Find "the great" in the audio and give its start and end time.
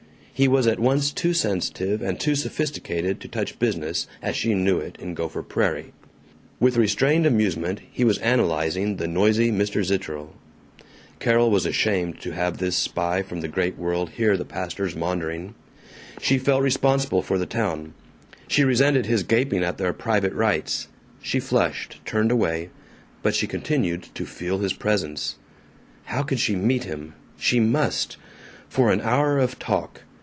13.41-13.77